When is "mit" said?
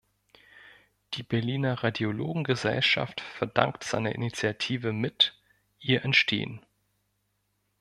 4.93-5.35